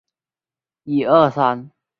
[0.83, 1.71] 高雄人。